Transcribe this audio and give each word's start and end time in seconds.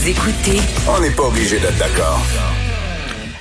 Vous 0.00 0.08
écoutez 0.08 0.58
On 0.88 0.98
n'est 1.02 1.10
pas 1.10 1.24
obligé 1.24 1.58
d'être 1.58 1.76
d'accord. 1.76 2.22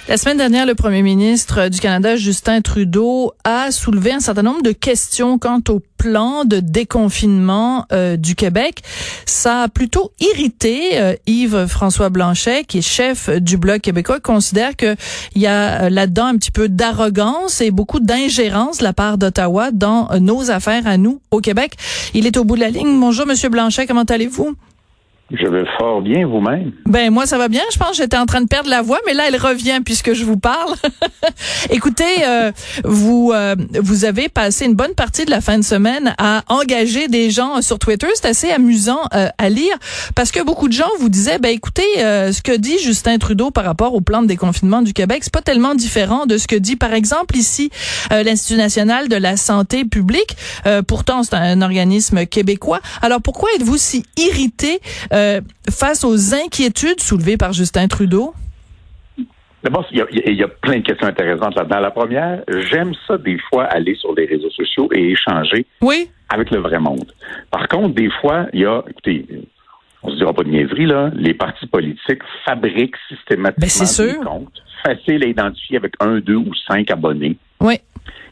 La 0.10 0.18
semaine 0.18 0.36
dernière, 0.36 0.66
le 0.66 0.76
premier 0.76 1.02
ministre 1.02 1.70
du 1.70 1.80
Canada, 1.80 2.18
Justin 2.18 2.60
Trudeau, 2.60 3.32
a 3.46 3.72
soulevé 3.72 4.12
un 4.12 4.20
certain 4.20 4.42
nombre 4.42 4.62
de 4.62 4.74
questions 4.74 5.40
quant 5.40 5.62
au 5.70 5.80
plan 5.98 6.44
de 6.44 6.60
déconfinement 6.60 7.86
euh, 7.94 8.18
du 8.18 8.36
Québec. 8.36 8.82
Ça 9.26 9.62
a 9.62 9.68
plutôt 9.70 10.12
irrité 10.20 11.00
euh, 11.00 11.16
Yves-François 11.28 12.10
Blanchet, 12.10 12.66
qui 12.66 12.80
est 12.80 12.82
chef 12.82 13.30
du 13.30 13.56
Bloc 13.56 13.80
québécois, 13.80 14.20
considère 14.20 14.76
qu'il 14.76 14.98
y 15.36 15.48
a 15.48 15.84
euh, 15.84 15.90
là-dedans 15.90 16.26
un 16.26 16.36
petit 16.36 16.52
peu 16.52 16.68
d'arrogance 16.68 17.62
et 17.62 17.72
beaucoup 17.72 18.02
d'ingérence 18.02 18.80
de 18.80 18.84
la 18.84 18.92
part 18.92 19.18
d'Ottawa 19.18 19.72
dans 19.72 20.10
nos 20.20 20.52
affaires 20.52 20.88
à 20.88 20.98
nous 20.98 21.22
au 21.32 21.40
Québec. 21.40 21.76
Il 22.14 22.28
est 22.28 22.36
au 22.36 22.44
bout 22.44 22.58
de 22.58 22.62
la 22.62 22.70
ligne. 22.70 23.00
Bonjour, 23.00 23.26
Monsieur 23.26 23.48
Blanchet, 23.48 23.88
comment 23.88 24.04
allez-vous? 24.04 24.58
Je 25.32 25.48
vais 25.48 25.64
fort 25.78 26.02
bien 26.02 26.26
vous-même. 26.26 26.72
Ben 26.86 27.12
moi 27.12 27.28
ça 27.28 27.38
va 27.38 27.50
bien. 27.50 27.62
Je 27.72 27.78
pense 27.78 27.92
que 27.92 27.98
j'étais 27.98 28.18
en 28.18 28.26
train 28.26 28.42
de 28.42 28.48
perdre 28.48 28.70
la 28.70 28.82
voix, 28.82 29.00
mais 29.06 29.14
là 29.14 29.26
elle 29.28 29.38
revient 29.38 29.80
puisque 29.86 30.14
je 30.14 30.26
vous 30.26 30.38
parle. 30.38 30.74
Écoutez, 31.70 32.26
euh, 32.26 32.52
vous 32.84 33.32
euh, 33.34 33.56
vous 33.80 34.06
avez 34.06 34.28
passé 34.28 34.66
une 34.66 34.74
bonne 34.74 34.96
partie 34.96 35.26
de 35.26 35.32
la 35.32 35.40
fin 35.40 35.60
de 35.60 35.64
semaine 35.64 36.16
à 36.18 36.42
engager 36.48 37.08
des 37.08 37.30
gens 37.30 37.62
sur 37.62 37.78
Twitter. 37.78 38.08
C'est 38.16 38.26
assez 38.26 38.50
amusant 38.50 39.02
euh, 39.14 39.28
à 39.38 39.50
lire 39.50 39.76
parce 40.16 40.32
que 40.32 40.42
beaucoup 40.44 40.68
de 40.68 40.74
gens 40.74 40.90
vous 41.00 41.10
disaient, 41.10 41.38
ben 41.38 41.52
écoutez, 41.52 41.84
ce 41.98 42.42
que 42.42 42.56
dit 42.56 42.80
Justin 42.80 43.20
Trudeau 43.20 43.52
par 43.52 43.66
rapport 43.66 43.94
au 43.94 44.02
plan 44.02 44.24
de 44.24 44.28
déconfinement 44.28 44.82
du 44.82 44.94
Québec, 44.94 45.20
c'est 45.22 45.34
pas 45.34 45.42
tellement 45.42 45.76
différent 45.76 46.26
de 46.26 46.38
ce 46.38 46.48
que 46.48 46.56
dit 46.56 46.76
par 46.76 46.94
exemple 46.94 47.38
ici 47.38 47.70
l'Institut 48.10 48.58
national 48.58 49.10
de 49.10 49.16
la 49.16 49.38
santé 49.38 49.86
publique. 49.86 50.36
pourtant 50.88 51.22
c'est 51.22 51.36
un 51.36 51.62
organisme 51.62 52.26
québécois. 52.26 52.80
Alors 53.04 53.22
pourquoi 53.22 53.50
êtes-vous 53.56 53.78
si 53.78 54.04
irrité? 54.18 54.80
Euh, 55.20 55.42
face 55.70 56.04
aux 56.06 56.34
inquiétudes 56.34 57.02
soulevées 57.02 57.38
par 57.38 57.52
Justin 57.54 57.88
Trudeau? 57.88 58.34
D'abord, 59.62 59.86
il 59.92 59.98
y, 59.98 60.44
a, 60.44 60.48
plein 60.48 60.78
de 60.78 60.84
questions 60.84 61.08
intéressantes 61.08 61.56
là-dedans. 61.56 61.80
La 61.82 61.92
première, 61.92 62.44
j'aime 62.72 62.94
ça 63.06 63.18
des 63.18 63.38
fois 63.50 63.66
aller 63.66 63.94
sur 63.96 64.16
les 64.16 64.26
réseaux 64.26 64.50
sociaux 64.52 64.88
et 64.94 65.12
échanger 65.12 65.66
oui. 65.82 66.10
avec 66.30 66.50
le 66.52 66.60
vrai 66.60 66.80
monde. 66.80 67.12
Par 67.52 67.68
contre, 67.68 67.94
des 67.94 68.10
fois, 68.22 68.48
il 68.54 68.62
y 68.62 68.66
a, 68.66 68.82
écoutez, 68.90 69.26
on 70.02 70.12
se 70.12 70.16
dira 70.16 70.32
pas 70.32 70.44
de 70.44 70.50
niaiserie, 70.50 70.86
là, 70.86 71.12
les 71.14 71.34
partis 71.34 71.68
politiques 71.68 72.22
fabriquent 72.46 72.96
systématiquement 73.10 73.86
ben, 73.98 74.14
des 74.14 74.26
comptes 74.26 74.64
faciles 74.82 75.24
à 75.26 75.28
identifier 75.28 75.76
avec 75.76 75.94
un, 76.00 76.20
deux 76.20 76.38
ou 76.38 76.52
cinq 76.66 76.90
abonnés. 76.90 77.38
Oui. 77.60 77.80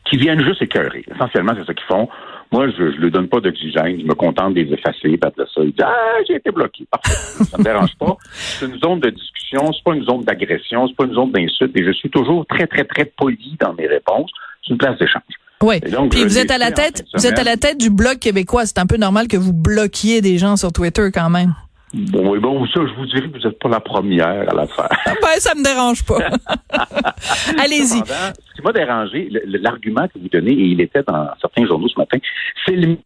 Qui 0.10 0.16
viennent 0.16 0.42
juste 0.42 0.62
écœurer. 0.62 1.04
Essentiellement, 1.14 1.52
c'est 1.58 1.66
ça 1.66 1.74
qu'ils 1.74 1.88
font. 1.88 2.08
Moi, 2.52 2.70
je 2.70 2.84
ne 2.84 2.90
lui 2.92 3.12
donne 3.12 3.28
pas 3.28 3.40
d'oxygène. 3.40 4.00
Je 4.00 4.06
me 4.06 4.14
contente 4.14 4.54
des 4.54 4.62
effacer. 4.72 5.18
Puis 5.18 5.20
ça, 5.20 5.62
il 5.62 5.72
dit 5.72 5.84
Ah, 5.84 6.18
j'ai 6.28 6.36
été 6.36 6.52
bloqué. 6.52 6.86
Parfait. 6.90 7.44
ça 7.44 7.58
me 7.58 7.64
dérange 7.64 7.96
pas. 8.00 8.16
C'est 8.32 8.66
une 8.66 8.80
zone 8.80 9.00
de 9.00 9.10
discussion. 9.10 9.72
C'est 9.74 9.84
pas 9.84 9.96
une 9.96 10.04
zone 10.04 10.24
d'agression. 10.24 10.88
C'est 10.88 10.96
pas 10.96 11.06
une 11.06 11.14
zone 11.14 11.32
d'insulte. 11.32 11.76
Et 11.76 11.84
je 11.86 11.92
suis 11.92 12.10
toujours 12.10 12.46
très, 12.46 12.68
très, 12.68 12.86
très 12.86 13.06
poli 13.06 13.58
dans 13.60 13.74
mes 13.74 13.88
réponses. 13.88 14.32
C'est 14.64 14.72
une 14.72 14.78
place 14.78 14.98
d'échange. 14.98 15.24
Oui. 15.64 15.80
Puis 16.12 16.24
vous 16.24 16.38
êtes 16.38 16.52
à 16.52 16.58
la 16.58 16.72
tête, 16.72 17.04
vous 17.16 17.26
êtes 17.26 17.40
à 17.40 17.44
la 17.44 17.58
tête 17.58 17.80
du 17.80 17.90
bloc 17.90 18.20
québécois. 18.20 18.66
C'est 18.66 18.78
un 18.78 18.86
peu 18.86 18.98
normal 18.98 19.28
que 19.28 19.38
vous 19.38 19.54
bloquiez 19.54 20.22
des 20.22 20.38
gens 20.38 20.56
sur 20.56 20.72
Twitter 20.72 21.10
quand 21.12 21.30
même. 21.30 21.54
Bon, 21.98 22.32
oui, 22.32 22.40
bon, 22.40 22.66
ça, 22.68 22.82
je 22.86 22.94
vous 22.94 23.06
dirais 23.08 23.28
que 23.28 23.38
vous 23.38 23.48
n'êtes 23.48 23.60
pas 23.60 23.70
la 23.70 23.80
première 23.80 24.48
à 24.50 24.54
la 24.54 24.68
faire. 24.68 24.90
ben, 25.06 25.40
ça 25.40 25.56
me 25.56 25.64
dérange 25.64 26.06
pas. 26.06 26.20
Allez-y. 27.60 28.06
Ce 28.06 28.56
qui 28.56 28.62
m'a 28.64 28.72
dérangé, 28.72 29.30
l'argument 29.46 30.08
que 30.08 30.20
vous 30.20 30.30
donnez, 30.30 30.52
et 30.52 30.66
il 30.66 30.82
était 30.82 31.02
dans 31.02 31.30
certains 31.42 31.66
journaux 31.66 31.88
ce 31.88 32.00
matin, 32.00 32.20
c'est 32.66 32.76
le... 32.76 32.98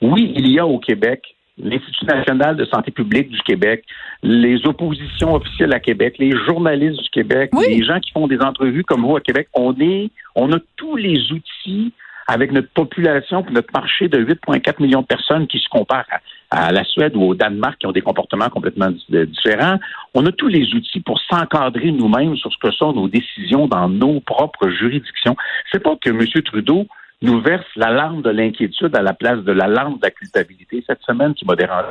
Oui, 0.00 0.32
il 0.34 0.50
y 0.50 0.58
a 0.58 0.66
au 0.66 0.78
Québec 0.78 1.36
l'Institut 1.58 2.04
national 2.04 2.56
de 2.56 2.64
santé 2.66 2.90
publique 2.90 3.30
du 3.30 3.40
Québec, 3.40 3.84
les 4.22 4.66
oppositions 4.66 5.34
officielles 5.34 5.72
à 5.72 5.80
Québec, 5.80 6.16
les 6.18 6.32
journalistes 6.46 7.02
du 7.02 7.08
Québec, 7.08 7.50
les 7.58 7.82
gens 7.82 7.98
qui 8.00 8.12
font 8.12 8.26
des 8.26 8.40
entrevues 8.40 8.84
comme 8.84 9.02
vous 9.02 9.16
à 9.16 9.20
Québec, 9.20 9.48
on 9.54 9.74
est, 9.80 10.10
on 10.34 10.52
a 10.52 10.58
tous 10.76 10.96
les 10.96 11.32
outils 11.32 11.92
avec 12.28 12.52
notre 12.52 12.68
population, 12.70 13.44
notre 13.50 13.72
marché 13.72 14.08
de 14.08 14.18
8,4 14.18 14.82
millions 14.82 15.00
de 15.00 15.06
personnes 15.06 15.46
qui 15.46 15.58
se 15.58 15.68
comparent 15.70 16.04
à, 16.10 16.18
la 16.52 16.84
Suède 16.84 17.16
ou 17.16 17.22
au 17.22 17.34
Danemark, 17.34 17.78
qui 17.78 17.86
ont 17.86 17.92
des 17.92 18.02
comportements 18.02 18.48
complètement 18.48 18.90
différents, 19.08 19.78
on 20.14 20.24
a 20.26 20.32
tous 20.32 20.48
les 20.48 20.74
outils 20.74 21.00
pour 21.00 21.20
s'encadrer 21.20 21.92
nous-mêmes 21.92 22.36
sur 22.36 22.52
ce 22.52 22.58
que 22.58 22.70
sont 22.70 22.92
nos 22.92 23.08
décisions 23.08 23.66
dans 23.66 23.88
nos 23.88 24.20
propres 24.20 24.68
juridictions. 24.68 25.36
C'est 25.72 25.82
pas 25.82 25.96
que 25.96 26.10
M. 26.10 26.24
Trudeau 26.42 26.86
nous 27.22 27.40
verse 27.40 27.66
l'alarme 27.76 28.22
de 28.22 28.30
l'inquiétude 28.30 28.94
à 28.96 29.02
la 29.02 29.14
place 29.14 29.42
de 29.42 29.52
l'alarme 29.52 29.94
de 29.94 30.02
la 30.02 30.10
culpabilité 30.10 30.84
cette 30.86 31.02
semaine 31.02 31.34
qui 31.34 31.44
m'a 31.44 31.56
dérangé. 31.56 31.88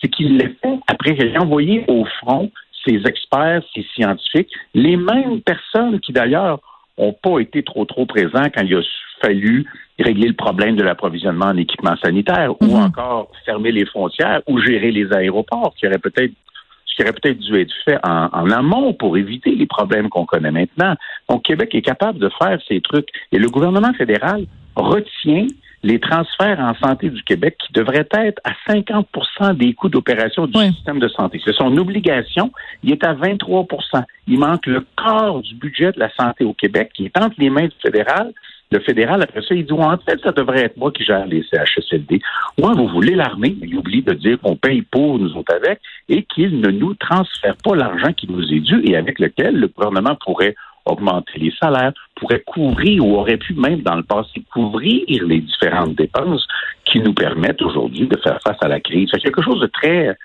C'est 0.00 0.08
qu'il 0.08 0.38
l'a 0.38 0.48
fait 0.62 0.78
après 0.86 1.16
qu'il 1.16 1.26
ait 1.26 1.38
envoyé 1.38 1.84
au 1.88 2.04
front 2.20 2.50
ses 2.86 3.02
experts, 3.04 3.62
ses 3.74 3.84
scientifiques, 3.94 4.50
les 4.74 4.96
mêmes 4.96 5.40
personnes 5.42 5.98
qui 6.00 6.12
d'ailleurs 6.12 6.60
n'ont 6.98 7.12
pas 7.12 7.38
été 7.40 7.62
trop 7.62 7.84
trop 7.84 8.06
présents 8.06 8.48
quand 8.54 8.62
il 8.62 8.74
a 8.74 8.82
fallu 9.22 9.66
régler 9.98 10.28
le 10.28 10.34
problème 10.34 10.76
de 10.76 10.82
l'approvisionnement 10.82 11.46
en 11.46 11.56
équipement 11.56 11.96
sanitaire 12.02 12.52
ou 12.60 12.66
mhm. 12.66 12.82
encore 12.84 13.30
fermer 13.44 13.72
les 13.72 13.84
frontières 13.84 14.42
ou 14.46 14.60
gérer 14.60 14.90
les 14.90 15.12
aéroports, 15.12 15.74
qui 15.76 15.86
aurait 15.86 15.98
peut-être 15.98 16.32
ce 16.84 16.96
qui 16.96 17.02
aurait 17.02 17.12
peut-être 17.12 17.38
dû 17.38 17.60
être 17.60 17.74
fait 17.84 17.98
en, 18.04 18.28
en 18.32 18.50
amont 18.50 18.92
pour 18.92 19.16
éviter 19.16 19.54
les 19.54 19.66
problèmes 19.66 20.08
qu'on 20.08 20.24
connaît 20.24 20.50
maintenant. 20.50 20.94
Donc, 21.28 21.42
Québec 21.44 21.74
est 21.74 21.82
capable 21.82 22.18
de 22.18 22.30
faire 22.40 22.58
ces 22.66 22.80
trucs. 22.80 23.08
Et 23.30 23.38
le 23.38 23.48
gouvernement 23.48 23.92
fédéral 23.92 24.46
retient 24.74 25.46
les 25.82 26.00
transferts 26.00 26.58
en 26.58 26.74
santé 26.74 27.08
du 27.10 27.22
Québec 27.22 27.56
qui 27.58 27.72
devraient 27.72 28.08
être 28.10 28.40
à 28.44 28.52
50% 28.72 29.56
des 29.56 29.74
coûts 29.74 29.88
d'opération 29.88 30.46
du 30.46 30.58
système 30.72 30.98
de 30.98 31.08
santé. 31.08 31.40
C'est 31.44 31.54
son 31.54 31.76
obligation. 31.76 32.52
Il 32.82 32.92
est 32.92 33.04
à 33.04 33.14
23% 33.14 34.02
Il 34.26 34.38
manque 34.38 34.66
le 34.66 34.84
quart 34.96 35.40
du 35.40 35.54
budget 35.54 35.92
de 35.92 36.00
la 36.00 36.10
santé 36.14 36.44
au 36.44 36.52
Québec 36.52 36.90
qui 36.94 37.06
est 37.06 37.16
entre 37.16 37.36
les 37.38 37.50
mains 37.50 37.66
du 37.66 37.76
fédéral. 37.80 38.32
Le 38.70 38.80
fédéral, 38.80 39.22
après 39.22 39.40
ça, 39.40 39.54
il 39.54 39.64
dit, 39.64 39.72
en 39.72 39.96
fait, 39.96 40.20
ça 40.22 40.32
devrait 40.32 40.64
être 40.64 40.76
moi 40.76 40.92
qui 40.92 41.02
gère 41.02 41.26
les 41.26 41.42
CHSLD. 41.42 42.20
Moi, 42.58 42.74
vous 42.74 42.86
voulez 42.88 43.14
l'armée, 43.14 43.56
mais 43.58 43.66
il 43.66 43.78
oublie 43.78 44.02
de 44.02 44.12
dire 44.12 44.38
qu'on 44.40 44.56
paye 44.56 44.82
pour 44.82 45.18
nous 45.18 45.34
autres 45.36 45.54
avec 45.54 45.80
et 46.10 46.24
qu'il 46.24 46.60
ne 46.60 46.70
nous 46.70 46.92
transfère 46.94 47.56
pas 47.64 47.74
l'argent 47.74 48.12
qui 48.12 48.30
nous 48.30 48.44
est 48.52 48.60
dû 48.60 48.82
et 48.84 48.96
avec 48.96 49.20
lequel 49.20 49.58
le 49.58 49.68
gouvernement 49.68 50.16
pourrait 50.16 50.54
augmenter 50.88 51.38
les 51.38 51.52
salaires, 51.60 51.92
pourrait 52.16 52.42
couvrir 52.46 53.04
ou 53.04 53.16
aurait 53.16 53.36
pu 53.36 53.54
même 53.54 53.82
dans 53.82 53.96
le 53.96 54.02
passé 54.02 54.42
couvrir 54.52 55.04
les 55.08 55.40
différentes 55.40 55.94
dépenses 55.94 56.46
qui 56.84 57.00
nous 57.00 57.14
permettent 57.14 57.62
aujourd'hui 57.62 58.06
de 58.06 58.16
faire 58.18 58.38
face 58.42 58.56
à 58.60 58.68
la 58.68 58.80
crise. 58.80 59.08
C'est 59.12 59.20
quelque 59.20 59.42
chose 59.42 59.60
de 59.60 59.66
très, 59.66 60.16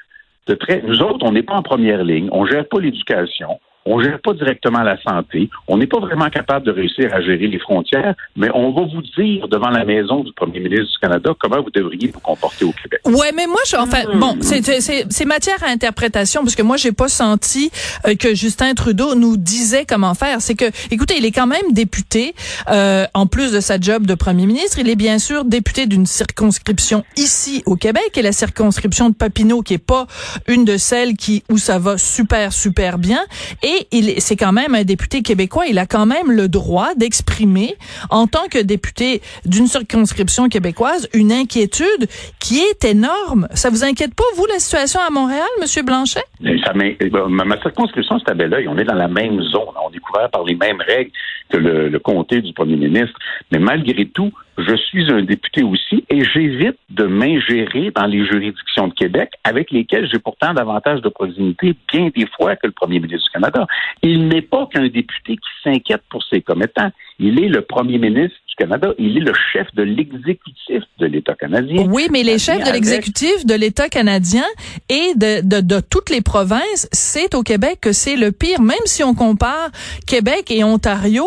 de 0.48 0.56
très. 0.56 0.82
Nous 0.82 1.02
autres, 1.02 1.26
on 1.26 1.32
n'est 1.32 1.44
pas 1.44 1.56
en 1.56 1.64
première 1.64 2.04
ligne, 2.04 2.30
on 2.32 2.46
gère 2.46 2.68
pas 2.68 2.80
l'éducation, 2.80 3.60
on 3.86 4.02
gère 4.02 4.20
pas 4.22 4.34
directement 4.34 4.82
la 4.82 5.02
santé, 5.02 5.50
on 5.68 5.78
n'est 5.78 5.88
pas 5.88 6.00
vraiment 6.00 6.30
capable 6.30 6.66
de 6.66 6.72
réussir 6.72 7.14
à 7.14 7.22
gérer 7.22 7.48
les 7.48 7.60
frontières, 7.60 8.16
mais 8.36 8.50
on 8.54 8.72
va 8.72 8.84
vous 8.84 9.02
dire 9.18 9.48
devant 9.48 9.70
la 9.70 9.86
maison 9.86 10.24
du 10.24 10.32
premier 10.34 10.60
ministre 10.60 10.92
du 10.92 11.00
Canada 11.02 11.32
comment 11.40 11.62
vous 11.62 11.72
devriez 11.72 12.10
vous 12.14 12.20
comporter 12.20 12.66
au 12.66 12.72
Québec. 12.72 13.02
Ouais, 13.06 13.32
mais 13.36 13.48
moi, 13.48 13.60
je, 13.68 13.76
enfin, 13.76 14.04
hmm. 14.06 14.20
bon, 14.20 14.38
c'est 14.42 15.26
matière 15.26 15.64
à 15.64 15.68
interprétation 15.68 16.42
parce 16.42 16.56
que 16.56 16.62
moi, 16.62 16.78
j'ai 16.78 16.92
pas 16.92 17.08
senti 17.08 17.72
euh, 18.08 18.16
que 18.16 18.36
Justin 18.36 18.74
Trudeau 18.74 19.16
nous 19.16 19.38
disait 19.38 19.86
comment 19.88 20.14
faire. 20.14 20.42
C'est 20.42 20.56
que, 20.56 20.66
écoutez, 20.92 21.16
il 21.18 21.26
est 21.26 21.32
quand 21.32 21.48
même 21.48 21.72
député, 21.72 22.34
euh, 22.70 23.06
en 23.14 23.28
plus 23.28 23.52
de 23.52 23.60
sa 23.60 23.80
job 23.80 24.06
de 24.06 24.16
premier 24.16 24.46
ministre, 24.46 24.80
il 24.80 24.90
est 24.90 24.96
bien 24.96 25.20
sûr 25.20 25.46
député 25.46 25.86
d'une 25.86 26.06
circonscription 26.06 27.04
ici 27.18 27.64
au 27.66 27.76
Québec, 27.76 28.12
et 28.16 28.22
la 28.22 28.32
circonscription 28.32 29.10
de 29.10 29.16
Papineau, 29.16 29.62
qui 29.62 29.74
est 29.74 29.78
pas 29.78 30.08
une 30.48 30.66
de 30.66 30.78
celles 30.78 31.16
qui 31.16 31.44
où 31.50 31.58
ça 31.58 31.80
va 31.80 31.98
super 31.98 32.54
super 32.54 32.98
bien, 32.98 33.22
et 33.62 33.73
et 33.74 33.88
il, 33.92 34.22
c'est 34.22 34.36
quand 34.36 34.52
même 34.52 34.76
un 34.76 34.84
député 34.84 35.22
québécois. 35.22 35.66
Il 35.68 35.80
a 35.80 35.86
quand 35.86 36.06
même 36.06 36.32
le 36.32 36.48
droit 36.48 36.94
d'exprimer, 36.96 37.76
en 38.10 38.28
tant 38.28 38.48
que 38.50 38.60
député 38.60 39.22
d'une 39.46 39.68
circonscription 39.68 40.50
québécoise, 40.50 41.08
une 41.14 41.32
inquiétude 41.32 42.08
qui 42.40 42.60
est 42.60 42.86
énorme. 42.86 43.48
Ça 43.54 43.70
vous 43.70 43.84
inquiète 43.84 44.14
pas, 44.14 44.24
vous, 44.36 44.46
la 44.46 44.60
situation 44.60 45.00
à 45.00 45.10
Montréal, 45.10 45.48
Monsieur 45.62 45.84
Blanchet? 45.84 46.24
Ça 46.66 46.74
ma, 46.74 47.62
circonscription, 47.62 48.20
c'est 48.20 48.32
à 48.32 48.34
Belleuil. 48.34 48.68
On 48.68 48.78
est 48.78 48.84
dans 48.84 48.96
la 48.96 49.08
même 49.08 49.42
zone. 49.42 49.76
On 49.86 49.92
est 49.92 50.00
couvert 50.00 50.30
par 50.30 50.44
les 50.44 50.56
mêmes 50.56 50.82
règles 50.82 51.12
que 51.50 51.58
le, 51.58 51.90
le 51.90 52.00
comté 52.00 52.42
du 52.42 52.54
premier 52.54 52.76
ministre. 52.76 53.18
Mais 53.52 53.60
malgré 53.60 54.06
tout, 54.08 54.32
je 54.58 54.76
suis 54.76 55.12
un 55.12 55.24
député 55.24 55.64
aussi 55.64 56.06
et 56.10 56.24
j'évite 56.24 56.78
de 56.90 57.06
m'ingérer 57.06 57.92
dans 57.92 58.06
les 58.06 58.26
juridictions 58.26 58.88
de 58.88 58.94
Québec 58.94 59.32
avec 59.44 59.72
lesquelles 59.72 60.08
j'ai 60.12 60.20
pourtant 60.20 60.54
davantage 60.54 61.02
de 61.02 61.10
proximité 61.10 61.76
bien 61.92 62.10
des 62.16 62.28
fois 62.28 62.56
que 62.56 62.68
le 62.68 62.74
premier 62.74 63.00
ministre 63.00 63.26
du 63.26 63.32
Canada. 63.32 63.66
Il 64.02 64.28
n'est 64.28 64.42
pas 64.42 64.68
qu'un 64.68 64.88
député 64.88 65.38
qui 65.38 65.50
s'inquiète 65.64 66.04
pour 66.10 66.24
ses 66.24 66.42
commettants. 66.42 66.92
Il 67.20 67.44
est 67.44 67.50
le 67.50 67.62
premier 67.62 67.98
ministre 67.98 68.38
du 68.54 68.66
Canada. 68.66 68.94
Il 68.98 69.18
est 69.18 69.22
le 69.22 69.34
chef 69.52 69.68
de 69.74 69.84
l'exécutif 69.84 70.84
de 71.00 71.06
l'État 71.06 71.36
canadien. 71.36 71.86
Oui, 71.90 72.08
mais 72.12 72.24
les 72.24 72.38
chefs 72.38 72.64
de 72.64 72.72
l'exécutif 72.72 73.46
de 73.46 73.54
l'État 73.54 73.90
canadien 73.90 74.46
et 74.90 75.14
de, 75.16 75.42
de, 75.42 75.62
de 75.62 75.80
toutes 75.80 76.10
les 76.10 76.22
provinces, 76.22 76.88
c'est 76.92 77.36
au 77.36 77.44
Québec 77.44 77.80
que 77.82 77.92
c'est 77.92 78.16
le 78.16 78.32
pire. 78.32 78.62
Même 78.62 78.86
si 78.86 79.04
on 79.04 79.14
compare 79.14 79.70
Québec 80.08 80.52
et 80.52 80.64
Ontario, 80.64 81.26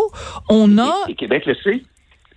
on 0.49 0.79
a... 0.79 0.95
Et, 1.09 1.13
et 1.13 1.15
Québec 1.15 1.45
le 1.47 1.55
sait. 1.57 1.83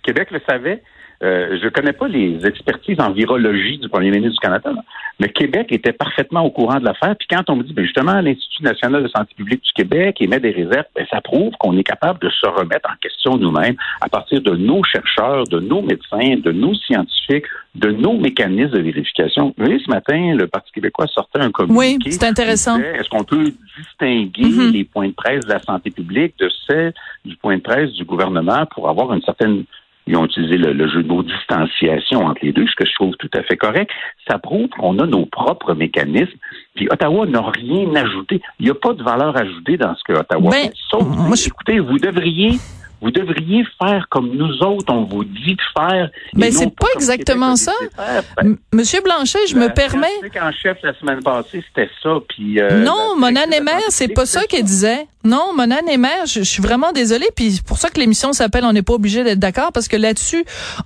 Québec 0.02 0.28
le 0.30 0.40
savait. 0.48 0.82
Euh, 1.22 1.58
je 1.60 1.64
ne 1.66 1.70
connais 1.70 1.92
pas 1.92 2.08
les 2.08 2.46
expertises 2.46 2.98
en 2.98 3.10
virologie 3.12 3.76
du 3.76 3.90
premier 3.90 4.10
ministre 4.10 4.32
du 4.32 4.38
Canada, 4.40 4.72
mais 5.18 5.28
Québec 5.28 5.66
était 5.70 5.92
parfaitement 5.92 6.42
au 6.42 6.50
courant 6.50 6.80
de 6.80 6.84
l'affaire. 6.86 7.14
Puis 7.18 7.28
quand 7.30 7.42
on 7.50 7.56
me 7.56 7.62
dit, 7.62 7.74
ben 7.74 7.84
justement, 7.84 8.20
l'Institut 8.22 8.62
national 8.62 9.02
de 9.02 9.08
santé 9.08 9.34
publique 9.36 9.62
du 9.62 9.72
Québec 9.74 10.16
émet 10.20 10.40
des 10.40 10.50
réserves, 10.50 10.86
ben 10.96 11.04
ça 11.10 11.20
prouve 11.20 11.52
qu'on 11.60 11.76
est 11.76 11.82
capable 11.84 12.20
de 12.20 12.30
se 12.30 12.46
remettre 12.46 12.88
en 12.90 12.96
question 13.02 13.36
nous-mêmes 13.36 13.76
à 14.00 14.08
partir 14.08 14.40
de 14.40 14.56
nos 14.56 14.82
chercheurs, 14.82 15.44
de 15.44 15.60
nos 15.60 15.82
médecins, 15.82 16.36
de 16.42 16.52
nos 16.52 16.74
scientifiques, 16.74 17.44
de 17.74 17.90
nos 17.90 18.14
mécanismes 18.18 18.70
de 18.72 18.80
vérification. 18.80 19.54
Vous 19.58 19.64
voyez, 19.64 19.78
ce 19.84 19.90
matin, 19.90 20.34
le 20.34 20.46
Parti 20.46 20.72
québécois 20.72 21.06
sortait 21.06 21.40
un 21.40 21.50
communiqué. 21.50 22.06
Oui, 22.06 22.12
c'est 22.12 22.24
intéressant. 22.24 22.78
Est-ce 22.78 23.10
qu'on 23.10 23.24
peut 23.24 23.52
distinguer 23.76 24.44
Mhm. 24.44 24.72
les 24.72 24.84
points 24.84 25.08
de 25.08 25.12
presse 25.12 25.44
de 25.44 25.52
la 25.52 25.60
santé 25.60 25.90
publique 25.90 26.34
de 26.38 26.50
ceux 26.66 26.92
du 27.26 27.36
point 27.36 27.56
de 27.58 27.62
presse 27.62 27.92
du 27.92 28.04
gouvernement 28.04 28.64
pour 28.74 28.88
avoir 28.88 29.12
une 29.12 29.22
certaine 29.22 29.64
ils 30.10 30.16
ont 30.16 30.24
utilisé 30.24 30.56
le, 30.56 30.72
le 30.72 30.88
jeu 30.88 31.04
de 31.04 31.08
mots 31.08 31.22
distanciation 31.22 32.26
entre 32.26 32.40
les 32.42 32.52
deux, 32.52 32.66
ce 32.66 32.74
que 32.74 32.84
je 32.84 32.94
trouve 32.94 33.14
tout 33.16 33.30
à 33.32 33.42
fait 33.44 33.56
correct. 33.56 33.90
Ça 34.28 34.38
prouve 34.38 34.68
qu'on 34.68 34.98
a 34.98 35.06
nos 35.06 35.24
propres 35.24 35.74
mécanismes. 35.74 36.36
Puis 36.74 36.88
Ottawa 36.90 37.26
n'a 37.26 37.42
rien 37.42 37.94
ajouté. 37.94 38.40
Il 38.58 38.64
n'y 38.64 38.70
a 38.70 38.74
pas 38.74 38.92
de 38.92 39.02
valeur 39.04 39.36
ajoutée 39.36 39.76
dans 39.76 39.94
ce 39.94 40.02
que 40.04 40.18
Ottawa 40.18 40.50
Ben, 40.50 40.62
fait. 40.64 40.72
Sauf, 40.90 41.04
moi, 41.04 41.36
écoutez, 41.46 41.78
vous 41.78 41.98
devriez, 41.98 42.58
vous 43.00 43.10
devriez 43.10 43.64
faire 43.82 44.06
comme 44.10 44.30
nous 44.36 44.58
autres, 44.62 44.92
on 44.92 45.04
vous 45.04 45.24
dit 45.24 45.54
de 45.54 45.62
faire. 45.76 46.10
et 46.34 46.38
Ben, 46.38 46.52
c'est 46.52 46.74
pas 46.74 46.86
exactement 46.94 47.56
ça. 47.56 47.72
faire. 47.96 48.22
Ben, 48.36 48.56
Monsieur 48.72 49.00
Blanchet, 49.02 49.38
je 49.48 49.56
me 49.56 49.72
permets. 49.72 50.08
en 50.40 50.52
chef 50.52 50.78
la 50.82 50.94
semaine 50.98 51.22
passée, 51.22 51.64
c'était 51.68 51.90
ça. 52.02 52.10
Puis, 52.28 52.60
euh, 52.60 52.82
Non, 52.82 53.16
Nemer, 53.16 53.70
santé 53.72 53.84
c'est 53.90 54.08
pas 54.08 54.26
ça 54.26 54.44
qu'elle 54.44 54.64
disait. 54.64 55.06
Non, 55.22 55.52
Mona 55.54 55.82
Nemer, 55.82 56.24
je, 56.26 56.40
je 56.40 56.44
suis 56.44 56.62
vraiment 56.62 56.92
désolée, 56.92 57.28
puis 57.36 57.52
c'est 57.52 57.62
pour 57.64 57.76
ça 57.76 57.90
que 57.90 58.00
l'émission 58.00 58.32
s'appelle 58.32 58.64
On 58.64 58.72
n'est 58.72 58.80
pas 58.82 58.94
obligé 58.94 59.22
d'être 59.22 59.38
d'accord, 59.38 59.70
parce 59.72 59.86
que 59.86 59.96
là-dessus, 59.96 60.44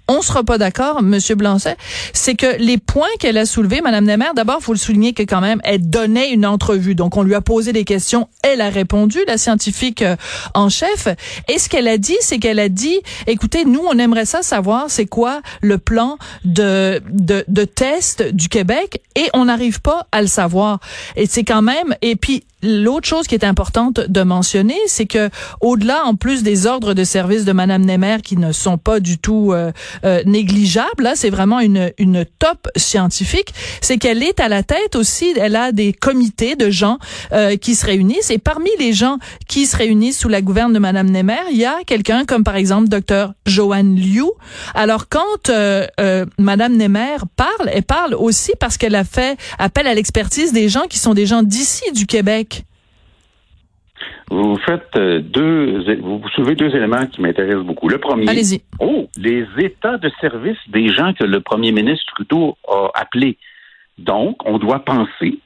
on 0.09 0.23
sera 0.23 0.43
pas 0.43 0.59
d'accord, 0.59 1.03
Monsieur 1.03 1.37
Blanchet. 1.37 1.77
C'est 2.13 2.35
que 2.35 2.57
les 2.59 2.79
points 2.79 3.07
qu'elle 3.21 3.39
a 3.39 3.47
soulevés, 3.47 3.81
Madame 3.81 4.05
Nemer, 4.05 4.31
d'abord, 4.35 4.61
faut 4.61 4.73
le 4.73 4.79
souligner 4.79 5.13
que 5.13 5.23
quand 5.23 5.41
même, 5.41 5.61
elle 5.65 5.89
donnait 5.89 6.31
une 6.33 6.47
entrevue. 6.47 6.95
Donc, 6.97 7.17
on 7.17 7.23
lui 7.23 7.35
a 7.37 7.41
posé 7.41 7.73
des 7.73 7.85
questions, 7.85 8.29
elle 8.43 8.61
a 8.61 8.71
répondu, 8.71 9.19
la 9.29 9.39
scientifique 9.39 10.03
euh, 10.03 10.17
en 10.55 10.69
chef. 10.69 11.07
Et 11.49 11.59
ce 11.59 11.69
qu'elle 11.69 11.87
a 11.87 11.97
dit, 11.97 12.04
c'est 12.21 12.39
qu'elle 12.39 12.61
a 12.61 12.69
dit, 12.69 13.01
écoutez, 13.27 13.65
nous, 13.65 13.83
on 13.87 13.99
aimerait 13.99 14.27
ça 14.27 14.43
savoir, 14.43 14.87
c'est 14.89 15.07
quoi 15.07 15.41
le 15.61 15.79
plan 15.79 16.19
de, 16.45 17.03
de, 17.11 17.45
de 17.49 17.65
test 17.65 18.23
du 18.23 18.49
Québec, 18.49 19.03
et 19.17 19.29
on 19.35 19.47
n'arrive 19.47 19.81
pas 19.81 20.07
à 20.13 20.21
le 20.23 20.29
savoir. 20.29 20.81
Et 21.17 21.27
c'est 21.27 21.45
quand 21.45 21.63
même, 21.63 21.95
et 22.03 22.17
puis, 22.17 22.45
L'autre 22.65 23.07
chose 23.07 23.27
qui 23.27 23.35
est 23.35 23.45
importante 23.45 24.01
de 24.01 24.23
mentionner, 24.23 24.79
c'est 24.87 25.07
que 25.07 25.31
au-delà, 25.61 26.05
en 26.05 26.15
plus 26.15 26.43
des 26.43 26.67
ordres 26.67 26.95
de 26.95 27.05
service 27.05 27.45
de 27.45 27.53
Madame 27.53 27.85
Nemer 27.85 28.19
qui 28.23 28.37
ne 28.37 28.53
sont 28.53 28.79
pas 28.79 29.01
du 29.01 29.19
tout 29.19 29.53
euh, 29.53 29.71
euh, 30.05 30.23
négligeables, 30.27 31.03
là, 31.03 31.13
c'est 31.15 31.31
vraiment 31.31 31.61
une 31.61 31.93
une 31.99 32.25
top 32.39 32.69
scientifique, 32.77 33.55
c'est 33.81 33.99
qu'elle 33.99 34.23
est 34.23 34.41
à 34.41 34.49
la 34.49 34.63
tête 34.63 34.97
aussi. 34.97 35.35
Elle 35.39 35.57
a 35.57 35.73
des 35.73 35.93
comités 35.93 36.57
de 36.57 36.71
gens 36.71 36.99
euh, 37.33 37.57
qui 37.57 37.75
se 37.75 37.87
réunissent 37.87 38.31
et 38.31 38.39
parmi 38.39 38.71
les 38.79 38.93
gens 38.93 39.19
qui 39.49 39.67
se 39.67 39.77
réunissent 39.77 40.19
sous 40.19 40.29
la 40.29 40.43
gouverne 40.43 40.73
de 40.73 40.79
Madame 40.79 41.11
Nemer, 41.11 41.43
il 41.51 41.57
y 41.57 41.65
a 41.65 41.77
quelqu'un 41.87 42.25
comme 42.25 42.45
par 42.45 42.57
exemple 42.57 42.89
Docteur 42.89 43.35
Joanne 43.47 43.97
Liu. 43.97 44.25
Alors 44.75 45.09
quand 45.09 45.49
euh, 45.49 45.87
euh, 46.01 46.27
Madame 46.39 46.77
Nemer 46.77 47.17
parle, 47.37 47.71
elle 47.73 47.83
parle 47.83 48.15
aussi 48.15 48.53
parce 48.61 48.77
qu'elle 48.77 48.95
a 48.95 49.05
fait 49.05 49.39
appel 49.59 49.87
à 49.87 49.95
l'expertise 49.95 50.53
des 50.53 50.69
gens 50.69 50.87
qui 50.89 50.99
sont 50.99 51.15
des 51.15 51.27
gens 51.27 51.43
d'ici 51.43 51.91
du 51.93 52.07
Québec. 52.07 52.54
Vous 54.31 54.57
faites 54.59 54.97
euh, 54.97 55.21
deux, 55.21 55.99
vous 56.01 56.23
soulevez 56.35 56.55
deux 56.55 56.75
éléments 56.75 57.07
qui 57.07 57.21
m'intéressent 57.21 57.65
beaucoup. 57.65 57.89
Le 57.89 57.99
premier, 57.99 58.29
Allez-y. 58.29 58.63
oh, 58.81 59.09
les 59.17 59.47
états 59.59 59.99
de 59.99 60.11
service 60.21 60.57
des 60.69 60.89
gens 60.89 61.13
que 61.13 61.25
le 61.25 61.41
premier 61.41 61.73
ministre 61.73 62.05
Trudeau 62.15 62.57
a 62.69 62.89
appelés. 62.95 63.37
Donc, 63.99 64.37
on 64.45 64.59
doit 64.59 64.85
penser 64.85 65.39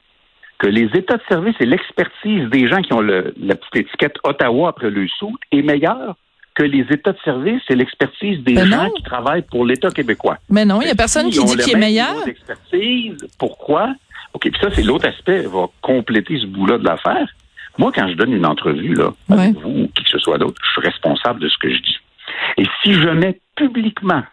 que 0.57 0.67
les 0.67 0.89
états 0.93 1.17
de 1.17 1.23
service 1.29 1.55
et 1.59 1.65
l'expertise 1.65 2.49
des 2.49 2.67
gens 2.67 2.81
qui 2.81 2.93
ont 2.93 3.01
le, 3.01 3.33
la 3.39 3.55
petite 3.55 3.87
étiquette 3.87 4.15
Ottawa 4.23 4.69
après 4.69 4.89
le 4.89 5.07
sou 5.07 5.35
est 5.51 5.61
meilleure 5.61 6.15
que 6.55 6.63
les 6.63 6.85
états 6.91 7.13
de 7.13 7.17
service 7.23 7.61
et 7.69 7.75
l'expertise 7.75 8.43
des 8.43 8.55
Ben 8.55 8.65
gens 8.65 8.83
non. 8.85 8.91
qui 8.91 9.03
travaillent 9.03 9.43
pour 9.43 9.65
l'État 9.65 9.89
québécois. 9.89 10.37
Mais 10.49 10.65
non, 10.65 10.81
il 10.81 10.87
y 10.87 10.91
a 10.91 10.95
personne 10.95 11.29
qui 11.29 11.41
dit 11.43 11.55
qu'il 11.57 11.75
est 11.75 11.79
meilleur. 11.79 12.15
pourquoi? 13.37 13.93
OK, 14.33 14.41
puis 14.41 14.59
ça, 14.61 14.69
c'est 14.73 14.83
l'autre 14.83 15.07
aspect, 15.07 15.41
va 15.43 15.67
compléter 15.81 16.37
ce 16.39 16.45
bout-là 16.47 16.77
de 16.77 16.83
l'affaire. 16.83 17.27
Moi, 17.77 17.91
quand 17.93 18.07
je 18.07 18.13
donne 18.15 18.33
une 18.33 18.45
entrevue, 18.45 18.93
là, 18.93 19.11
Ouais. 19.29 19.39
avec 19.39 19.55
vous 19.57 19.69
ou 19.83 19.87
qui 19.95 20.03
que 20.03 20.09
ce 20.09 20.19
soit 20.19 20.37
d'autre, 20.37 20.61
je 20.63 20.71
suis 20.71 20.81
responsable 20.81 21.39
de 21.39 21.47
ce 21.49 21.57
que 21.57 21.69
je 21.69 21.81
dis. 21.81 21.97
Et 22.57 22.65
si 22.83 22.93
je 22.93 23.09
mets 23.09 23.39
publiquement 23.55 24.23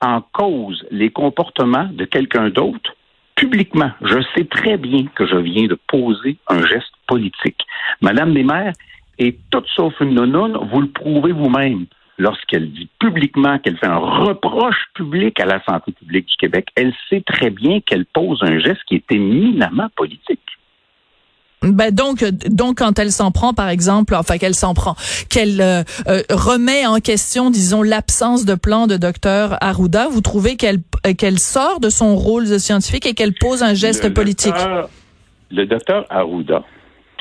en 0.00 0.20
cause 0.32 0.84
les 0.90 1.10
comportements 1.10 1.88
de 1.92 2.04
quelqu'un 2.04 2.50
d'autre, 2.50 2.94
publiquement, 3.36 3.90
je 4.02 4.18
sais 4.34 4.44
très 4.44 4.76
bien 4.76 5.06
que 5.14 5.26
je 5.26 5.36
viens 5.36 5.66
de 5.66 5.78
poser 5.88 6.36
un 6.48 6.64
geste 6.66 6.92
politique. 7.06 7.60
Madame 8.00 8.32
Desmaires 8.34 8.72
est 9.18 9.38
toute 9.50 9.66
sauf 9.74 9.94
une 10.00 10.14
nonone, 10.14 10.56
vous 10.70 10.80
le 10.80 10.88
prouvez 10.88 11.32
vous-même. 11.32 11.86
Lorsqu'elle 12.16 12.70
dit 12.70 12.88
publiquement 13.00 13.58
qu'elle 13.58 13.76
fait 13.76 13.88
un 13.88 13.96
reproche 13.96 14.84
public 14.94 15.40
à 15.40 15.46
la 15.46 15.60
santé 15.64 15.90
publique 15.92 16.26
du 16.26 16.36
Québec, 16.36 16.68
elle 16.76 16.92
sait 17.10 17.22
très 17.22 17.50
bien 17.50 17.80
qu'elle 17.80 18.06
pose 18.06 18.40
un 18.42 18.58
geste 18.60 18.82
qui 18.86 18.96
est 18.96 19.12
éminemment 19.12 19.88
politique. 19.96 20.40
Ben 21.64 21.90
donc, 21.90 22.22
donc 22.48 22.78
quand 22.78 22.98
elle 22.98 23.10
s'en 23.10 23.30
prend, 23.30 23.54
par 23.54 23.68
exemple, 23.68 24.14
enfin 24.14 24.38
qu'elle 24.38 24.54
s'en 24.54 24.74
prend, 24.74 24.94
qu'elle 25.30 25.60
euh, 25.60 25.82
euh, 26.08 26.22
remet 26.30 26.86
en 26.86 27.00
question, 27.00 27.50
disons, 27.50 27.82
l'absence 27.82 28.44
de 28.44 28.54
plan 28.54 28.86
de 28.86 28.96
docteur 28.96 29.56
Arruda, 29.62 30.08
vous 30.08 30.20
trouvez 30.20 30.56
qu'elle 30.56 30.78
qu'elle 31.18 31.38
sort 31.38 31.80
de 31.80 31.88
son 31.88 32.16
rôle 32.16 32.48
de 32.48 32.58
scientifique 32.58 33.06
et 33.06 33.14
qu'elle 33.14 33.34
pose 33.34 33.62
un 33.62 33.74
geste 33.74 34.04
Le 34.04 34.12
politique? 34.14 34.52
docteur- 34.54 34.88
le 35.50 35.66
docteur 35.66 36.06
Arruda, 36.10 36.62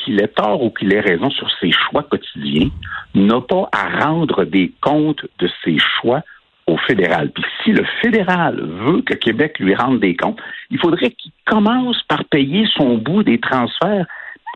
qu'il 0.04 0.20
ait 0.22 0.28
tort 0.28 0.62
ou 0.64 0.70
qu'il 0.72 0.94
ait 0.94 1.00
raison 1.00 1.30
sur 1.30 1.48
ses 1.62 1.72
choix 1.72 2.04
quotidiens, 2.04 2.70
n'a 3.16 3.42
pas 3.42 3.70
à 3.72 4.06
rendre 4.06 4.44
des 4.44 4.74
comptes 4.82 5.26
de 5.40 5.50
ses 5.64 5.78
choix 6.02 6.22
au 6.66 6.78
fédéral. 6.78 7.30
Puis 7.32 7.44
si 7.64 7.72
le 7.72 7.84
fédéral 8.02 8.60
veut 8.62 9.02
que 9.02 9.14
Québec 9.14 9.60
lui 9.60 9.76
rende 9.76 10.00
des 10.00 10.16
comptes, 10.16 10.40
il 10.72 10.80
faudrait 10.80 11.12
qu'il 11.12 11.32
commence 11.46 12.02
par 12.08 12.24
payer 12.26 12.66
son 12.76 12.98
bout 12.98 13.24
des 13.24 13.40
transferts 13.40 14.06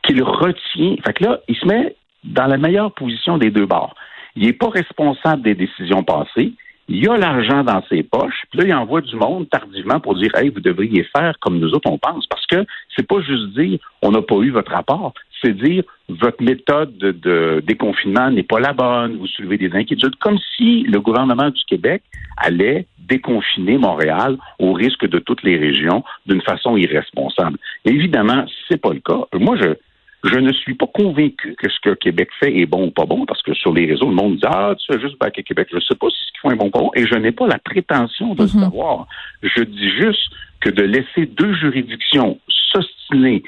qu'il 0.07 0.23
retient. 0.23 0.95
Fait 1.05 1.13
que 1.13 1.23
là, 1.23 1.39
il 1.47 1.55
se 1.55 1.65
met 1.65 1.95
dans 2.23 2.47
la 2.47 2.57
meilleure 2.57 2.91
position 2.93 3.37
des 3.37 3.51
deux 3.51 3.65
bords. 3.65 3.95
Il 4.35 4.45
n'est 4.45 4.53
pas 4.53 4.69
responsable 4.69 5.43
des 5.43 5.55
décisions 5.55 6.03
passées. 6.03 6.53
Il 6.89 7.09
a 7.09 7.17
l'argent 7.17 7.65
dans 7.65 7.83
ses 7.89 8.01
poches, 8.01 8.43
puis 8.49 8.61
là, 8.61 8.65
il 8.65 8.73
envoie 8.73 9.01
du 9.01 9.15
monde 9.17 9.49
tardivement 9.49 9.99
pour 9.99 10.15
dire 10.15 10.31
Hey, 10.35 10.49
vous 10.49 10.61
devriez 10.61 11.03
faire 11.15 11.33
comme 11.41 11.59
nous 11.59 11.73
autres 11.73 11.91
on 11.91 11.97
pense. 11.97 12.25
Parce 12.27 12.45
que 12.45 12.65
c'est 12.95 13.05
pas 13.05 13.19
juste 13.21 13.49
dire 13.57 13.77
on 14.01 14.11
n'a 14.11 14.21
pas 14.21 14.37
eu 14.37 14.51
votre 14.51 14.71
rapport, 14.71 15.13
c'est 15.41 15.51
dire 15.51 15.83
votre 16.07 16.41
méthode 16.41 16.97
de, 16.97 17.11
de 17.11 17.61
déconfinement 17.65 18.31
n'est 18.31 18.43
pas 18.43 18.61
la 18.61 18.71
bonne, 18.71 19.17
vous 19.17 19.27
soulevez 19.27 19.57
des 19.57 19.71
inquiétudes, 19.73 20.15
comme 20.15 20.37
si 20.55 20.83
le 20.83 21.01
gouvernement 21.01 21.49
du 21.49 21.61
Québec 21.65 22.03
allait 22.37 22.87
déconfiner 22.99 23.77
Montréal 23.77 24.37
au 24.59 24.73
risque 24.73 25.07
de 25.07 25.19
toutes 25.19 25.43
les 25.43 25.57
régions 25.57 26.03
d'une 26.25 26.41
façon 26.41 26.77
irresponsable. 26.77 27.57
Évidemment, 27.85 28.45
c'est 28.69 28.81
pas 28.81 28.93
le 28.93 28.99
cas. 28.99 29.25
Moi, 29.33 29.57
je, 29.57 29.75
je 30.27 30.39
ne 30.39 30.51
suis 30.53 30.73
pas 30.75 30.87
convaincu 30.87 31.55
que 31.57 31.69
ce 31.69 31.79
que 31.81 31.93
Québec 31.95 32.29
fait 32.39 32.55
est 32.57 32.65
bon 32.65 32.87
ou 32.87 32.91
pas 32.91 33.05
bon, 33.05 33.25
parce 33.25 33.41
que 33.41 33.53
sur 33.53 33.73
les 33.73 33.85
réseaux, 33.85 34.09
le 34.09 34.15
monde 34.15 34.35
dit 34.35 34.45
Ah, 34.45 34.75
tu 34.77 34.91
fais 34.93 34.99
juste 34.99 35.17
baquer 35.19 35.43
Québec. 35.43 35.67
Je 35.71 35.75
ne 35.77 35.81
sais 35.81 35.95
pas 35.95 36.09
si 36.09 36.17
ce 36.25 36.31
qu'ils 36.31 36.39
font 36.41 36.51
est 36.51 36.55
bon 36.55 36.67
ou 36.67 36.71
pas 36.71 36.79
bon, 36.79 36.91
et 36.95 37.05
je 37.05 37.15
n'ai 37.15 37.31
pas 37.31 37.47
la 37.47 37.59
prétention 37.59 38.33
de 38.35 38.43
le 38.43 38.49
Mhm. 38.53 38.63
savoir. 38.63 39.07
Je 39.41 39.63
dis 39.63 39.89
juste 39.91 40.31
que 40.61 40.69
de 40.69 40.83
laisser 40.83 41.25
deux 41.27 41.53
juridictions 41.53 42.39
s'ostiner 42.71 43.43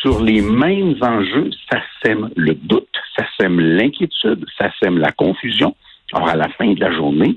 sur 0.00 0.22
les 0.22 0.40
mêmes 0.42 0.94
enjeux, 1.02 1.50
ça 1.70 1.80
sème 2.04 2.30
le 2.36 2.54
doute, 2.54 2.88
ça 3.18 3.24
sème 3.40 3.58
l'inquiétude, 3.60 4.44
ça 4.58 4.70
sème 4.82 4.98
la 4.98 5.12
confusion. 5.12 5.74
Alors, 6.12 6.28
à 6.28 6.36
la 6.36 6.48
fin 6.50 6.72
de 6.72 6.80
la 6.80 6.92
journée, 6.92 7.34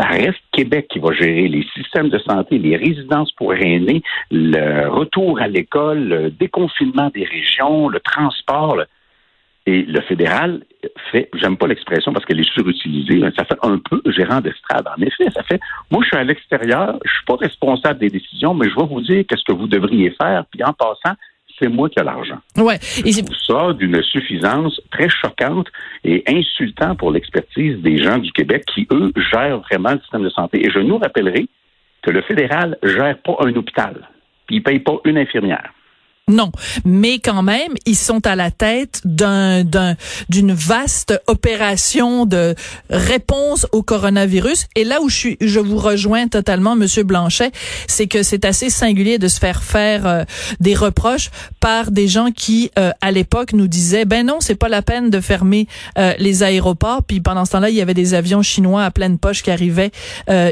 ça 0.00 0.06
reste 0.06 0.40
Québec 0.52 0.86
qui 0.90 0.98
va 0.98 1.12
gérer 1.12 1.48
les 1.48 1.66
systèmes 1.74 2.08
de 2.08 2.18
santé, 2.18 2.58
les 2.58 2.76
résidences 2.76 3.30
pour 3.32 3.52
aînés, 3.54 4.02
le 4.30 4.88
retour 4.88 5.40
à 5.40 5.48
l'école, 5.48 6.08
le 6.08 6.30
déconfinement 6.30 7.10
des 7.14 7.24
régions, 7.24 7.88
le 7.88 8.00
transport. 8.00 8.82
Et 9.66 9.82
le 9.82 10.00
fédéral 10.00 10.62
fait, 11.12 11.28
j'aime 11.34 11.58
pas 11.58 11.66
l'expression 11.66 12.14
parce 12.14 12.24
qu'elle 12.24 12.40
est 12.40 12.50
surutilisée, 12.50 13.20
ça 13.36 13.44
fait 13.44 13.58
un 13.62 13.78
peu 13.78 14.00
gérant 14.06 14.40
d'estrade. 14.40 14.88
En 14.88 15.02
effet, 15.02 15.30
ça 15.34 15.42
fait, 15.42 15.60
moi, 15.90 16.00
je 16.02 16.08
suis 16.08 16.16
à 16.16 16.24
l'extérieur, 16.24 16.98
je 17.04 17.10
suis 17.10 17.24
pas 17.26 17.36
responsable 17.36 18.00
des 18.00 18.08
décisions, 18.08 18.54
mais 18.54 18.70
je 18.70 18.76
vais 18.76 18.86
vous 18.86 19.02
dire 19.02 19.24
qu'est-ce 19.28 19.44
que 19.44 19.52
vous 19.52 19.68
devriez 19.68 20.14
faire, 20.20 20.44
puis 20.50 20.64
en 20.64 20.72
passant, 20.72 21.14
c'est 21.60 21.68
moi 21.68 21.88
qui 21.88 22.00
ai 22.00 22.04
l'argent. 22.04 22.38
Ouais. 22.56 22.78
Je 22.80 23.22
trouve 23.22 23.36
ça 23.46 23.72
d'une 23.74 24.02
suffisance 24.02 24.80
très 24.90 25.08
choquante 25.08 25.68
et 26.04 26.24
insultant 26.26 26.96
pour 26.96 27.10
l'expertise 27.12 27.78
des 27.78 28.02
gens 28.02 28.18
du 28.18 28.32
Québec 28.32 28.64
qui, 28.74 28.86
eux, 28.90 29.12
gèrent 29.30 29.60
vraiment 29.60 29.92
le 29.92 30.00
système 30.00 30.22
de 30.22 30.30
santé. 30.30 30.66
Et 30.66 30.70
je 30.70 30.78
nous 30.78 30.98
rappellerai 30.98 31.46
que 32.02 32.10
le 32.10 32.22
fédéral 32.22 32.78
gère 32.82 33.18
pas 33.18 33.36
un 33.40 33.54
hôpital, 33.54 34.08
puis 34.46 34.56
il 34.56 34.62
paye 34.62 34.80
pas 34.80 34.96
une 35.04 35.18
infirmière. 35.18 35.72
Non, 36.30 36.52
mais 36.84 37.18
quand 37.18 37.42
même, 37.42 37.74
ils 37.86 37.96
sont 37.96 38.24
à 38.24 38.36
la 38.36 38.52
tête 38.52 39.00
d'un 39.04 39.64
d'une 40.28 40.52
vaste 40.52 41.20
opération 41.26 42.24
de 42.24 42.54
réponse 42.88 43.66
au 43.72 43.82
coronavirus. 43.82 44.66
Et 44.76 44.84
là 44.84 45.00
où 45.02 45.08
je 45.08 45.16
suis, 45.16 45.36
je 45.40 45.58
vous 45.58 45.76
rejoins 45.76 46.28
totalement, 46.28 46.76
Monsieur 46.76 47.02
Blanchet, 47.02 47.50
c'est 47.88 48.06
que 48.06 48.22
c'est 48.22 48.44
assez 48.44 48.70
singulier 48.70 49.18
de 49.18 49.26
se 49.26 49.40
faire 49.40 49.62
faire 49.64 50.06
euh, 50.06 50.24
des 50.60 50.74
reproches 50.74 51.30
par 51.58 51.90
des 51.90 52.06
gens 52.06 52.30
qui, 52.30 52.70
euh, 52.78 52.92
à 53.00 53.10
l'époque, 53.10 53.52
nous 53.52 53.66
disaient 53.66 54.04
ben 54.04 54.24
non, 54.24 54.36
c'est 54.38 54.54
pas 54.54 54.68
la 54.68 54.82
peine 54.82 55.10
de 55.10 55.20
fermer 55.20 55.66
euh, 55.98 56.14
les 56.18 56.44
aéroports. 56.44 57.02
Puis 57.02 57.20
pendant 57.20 57.44
ce 57.44 57.52
temps-là, 57.52 57.70
il 57.70 57.76
y 57.76 57.80
avait 57.80 57.94
des 57.94 58.14
avions 58.14 58.42
chinois 58.42 58.84
à 58.84 58.92
pleine 58.92 59.18
poche 59.18 59.42
qui 59.42 59.50
arrivaient 59.50 59.90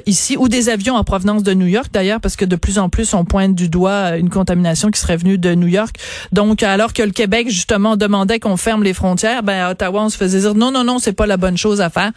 ici, 0.06 0.37
ou 0.37 0.49
des 0.49 0.68
avions 0.70 0.97
en 0.97 1.04
provenance 1.04 1.44
de 1.44 1.54
New 1.54 1.66
York 1.66 1.88
d'ailleurs, 1.92 2.20
parce 2.20 2.35
que 2.35 2.44
de 2.44 2.56
plus 2.56 2.78
en 2.78 2.88
plus 2.88 3.14
on 3.14 3.25
pointe 3.25 3.54
du 3.54 3.68
doigt 3.68 4.16
une 4.16 4.30
contamination 4.30 4.90
qui 4.90 5.00
serait 5.00 5.16
venue 5.16 5.38
de 5.38 5.54
New 5.54 5.67
York. 5.68 5.96
Donc, 6.32 6.62
alors 6.62 6.92
que 6.92 7.02
le 7.02 7.10
Québec, 7.10 7.48
justement, 7.48 7.96
demandait 7.96 8.40
qu'on 8.40 8.56
ferme 8.56 8.82
les 8.82 8.94
frontières, 8.94 9.42
ben, 9.42 9.60
à 9.60 9.70
Ottawa, 9.70 10.02
on 10.02 10.08
se 10.08 10.16
faisait 10.16 10.40
dire 10.40 10.54
non, 10.54 10.70
non, 10.70 10.84
non, 10.84 10.98
c'est 10.98 11.12
pas 11.12 11.26
la 11.26 11.37
bonne 11.37 11.56
chose 11.56 11.80
à 11.80 11.90
faire. 11.90 12.12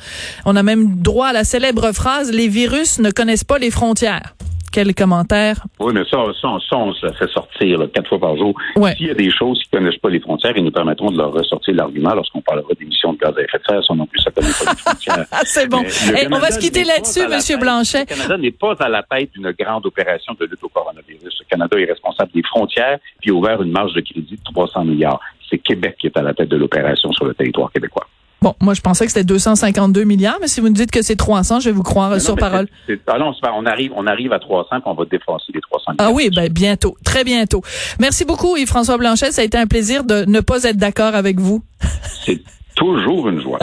On 0.46 0.56
a 0.56 0.64
même 0.64 0.96
droit 0.96 1.28
à 1.28 1.34
la 1.34 1.44
célèbre 1.44 1.92
phrase, 1.92 2.32
les 2.32 2.48
virus 2.48 3.00
ne 3.00 3.12
connaissent 3.12 3.44
pas 3.44 3.58
les 3.58 3.72
frontières. 3.72 4.34
Quel 4.72 4.96
commentaire? 4.96 5.58
Oui, 5.80 5.92
mais 5.94 6.04
ça, 6.10 6.18
ça, 6.42 6.48
ça 6.70 6.78
on 6.78 6.94
se 6.94 7.12
fait 7.14 7.28
sortir 7.32 7.80
quatre 7.94 8.08
fois 8.08 8.20
par 8.20 8.38
jour. 8.38 8.54
Ouais. 8.78 8.96
S'il 8.96 9.08
y 9.08 9.12
a 9.12 9.14
des 9.14 9.30
choses 9.30 9.62
qui 9.64 9.70
ne 9.76 9.80
connaissent 9.80 10.00
pas 10.00 10.10
les 10.10 10.20
frontières, 10.22 10.54
ils 10.56 10.64
nous 10.64 10.72
permettront 10.72 11.12
de 11.12 11.18
leur 11.18 11.34
ressortir 11.34 11.76
l'argument 11.76 12.14
lorsqu'on 12.14 12.42
parlera 12.42 12.70
d'émissions 12.80 13.14
de 13.14 13.18
gaz 13.20 13.34
à 13.38 13.42
effet 13.42 13.58
de 13.58 13.64
serre, 13.68 13.84
ça 13.86 13.94
non 13.94 14.06
plus, 14.06 14.20
ça 14.22 14.30
ne 14.30 14.36
connaît 14.36 14.54
pas 14.54 14.72
les 14.72 14.78
frontières. 14.78 15.26
Ah, 15.32 15.42
c'est 15.44 15.68
bon. 15.70 15.82
Hey, 15.82 16.28
on 16.32 16.40
va 16.40 16.52
se 16.52 16.60
quitter 16.60 16.84
là-dessus, 16.84 17.28
la 17.28 17.40
tête- 17.40 17.60
Blanchet. 17.60 18.00
Le 18.02 18.06
Canada 18.06 18.38
n'est 18.38 18.52
pas 18.52 18.74
à 18.80 18.90
la 18.90 19.04
tête 19.04 19.32
d'une 19.34 19.52
grande 19.52 19.86
opération 19.86 20.34
de 20.40 20.46
lutte 20.46 20.64
au 20.64 20.70
coronavirus. 20.70 21.22
Le 21.40 21.46
Canada 21.50 21.78
est 21.80 21.86
responsable 21.86 22.32
des 22.34 22.44
frontières 22.44 23.00
puis 23.20 23.32
a 23.32 23.34
ouvert 23.34 23.62
une 23.62 23.72
marge 23.72 23.94
de 23.94 24.02
crédit 24.02 24.36
de 24.38 24.44
300 24.54 24.86
milliards. 24.86 25.20
C'est 25.50 25.58
Québec 25.58 25.96
qui 26.00 26.08
est 26.08 26.18
à 26.18 26.22
la 26.22 26.34
tête 26.34 26.48
de 26.50 26.56
l'opération 26.58 27.12
sur 27.12 27.26
le 27.26 27.34
territoire 27.34 27.72
québécois. 27.72 28.08
Bon, 28.44 28.56
moi, 28.60 28.74
je 28.74 28.82
pensais 28.82 29.06
que 29.06 29.12
c'était 29.12 29.24
252 29.24 30.04
milliards, 30.04 30.38
mais 30.42 30.48
si 30.48 30.62
vous 30.62 30.68
me 30.70 30.74
dites 30.74 30.90
que 30.90 31.04
c'est 31.04 31.16
300, 31.16 31.60
je 31.60 31.70
vais 31.70 31.76
vous 31.76 31.84
croire 31.84 32.10
Non, 32.12 32.20
sur 32.20 32.36
parole. 32.36 32.68
c'est- 32.88 33.00
ah 33.06 33.20
non, 33.20 33.34
on 33.56 33.66
arrive, 33.68 33.92
on 33.96 34.08
arrive 34.08 34.34
à 34.34 34.40
300 34.40 34.68
puis 34.72 34.82
on 34.86 34.96
va 34.96 35.06
dépasser 35.06 35.52
les 35.54 35.62
300 35.62 35.84
Ah 35.90 35.92
milliards. 36.06 36.14
oui, 36.16 36.30
ben 36.36 36.50
bientôt, 36.52 36.98
très 37.04 37.24
bientôt. 37.24 37.62
Merci 38.00 38.26
beaucoup, 38.26 38.58
Yves-François 38.58 38.98
Blanchet. 38.98 39.32
Ça 39.32 39.44
a 39.44 39.46
été 39.46 39.60
un 39.60 39.68
plaisir 39.68 40.04
de 40.04 40.26
ne 40.26 40.40
pas 40.40 40.64
être 40.64 40.78
d'accord 40.78 41.14
avec 41.14 41.40
vous. 41.40 41.62
C'est 42.26 42.42
toujours 42.76 43.30
une 43.30 43.42
joie. 43.42 43.60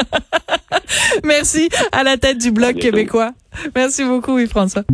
Merci 1.25 1.69
à 1.91 2.05
la 2.05 2.17
tête 2.17 2.39
du 2.39 2.53
Bloc 2.53 2.77
québécois. 2.77 3.33
Merci 3.75 4.05
beaucoup, 4.05 4.39
Yves-François. 4.39 4.85